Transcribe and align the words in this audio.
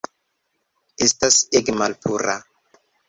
Estas 1.07 1.37
ege 1.61 1.77
malpura 1.83 2.39